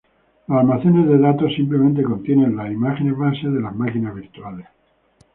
[0.47, 4.65] Los almacenes de datos simplemente contienen las imágenes base de las máquinas virtuales.